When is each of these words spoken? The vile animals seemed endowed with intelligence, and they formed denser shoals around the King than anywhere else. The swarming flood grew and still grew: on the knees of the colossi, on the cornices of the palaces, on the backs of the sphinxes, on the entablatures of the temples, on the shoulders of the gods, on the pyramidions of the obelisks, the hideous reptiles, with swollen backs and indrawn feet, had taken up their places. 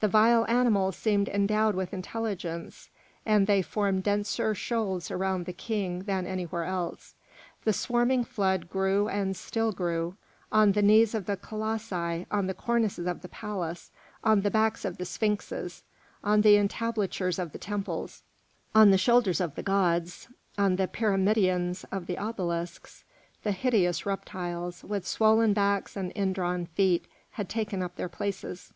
The 0.00 0.08
vile 0.08 0.44
animals 0.46 0.94
seemed 0.94 1.26
endowed 1.30 1.74
with 1.74 1.94
intelligence, 1.94 2.90
and 3.24 3.46
they 3.46 3.62
formed 3.62 4.02
denser 4.02 4.54
shoals 4.54 5.10
around 5.10 5.46
the 5.46 5.54
King 5.54 6.00
than 6.00 6.26
anywhere 6.26 6.64
else. 6.64 7.14
The 7.64 7.72
swarming 7.72 8.24
flood 8.24 8.68
grew 8.68 9.08
and 9.08 9.34
still 9.34 9.72
grew: 9.72 10.16
on 10.52 10.72
the 10.72 10.82
knees 10.82 11.14
of 11.14 11.24
the 11.24 11.38
colossi, 11.38 12.26
on 12.30 12.46
the 12.46 12.52
cornices 12.52 13.06
of 13.06 13.22
the 13.22 13.30
palaces, 13.30 13.90
on 14.22 14.42
the 14.42 14.50
backs 14.50 14.84
of 14.84 14.98
the 14.98 15.06
sphinxes, 15.06 15.82
on 16.22 16.42
the 16.42 16.58
entablatures 16.58 17.38
of 17.38 17.52
the 17.52 17.58
temples, 17.58 18.22
on 18.74 18.90
the 18.90 18.98
shoulders 18.98 19.40
of 19.40 19.54
the 19.54 19.62
gods, 19.62 20.28
on 20.58 20.76
the 20.76 20.88
pyramidions 20.88 21.84
of 21.90 22.04
the 22.06 22.18
obelisks, 22.18 23.02
the 23.44 23.52
hideous 23.52 24.04
reptiles, 24.04 24.84
with 24.84 25.06
swollen 25.08 25.54
backs 25.54 25.96
and 25.96 26.12
indrawn 26.14 26.66
feet, 26.66 27.06
had 27.30 27.48
taken 27.48 27.82
up 27.82 27.96
their 27.96 28.10
places. 28.10 28.74